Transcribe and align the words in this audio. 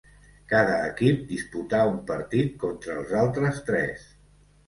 Cada 0.51 0.77
equip 0.91 1.19
disputà 1.31 1.83
un 1.91 1.99
partit 2.11 2.57
contra 2.65 2.97
els 3.01 3.13
altres 3.25 3.63
tres. 3.71 4.09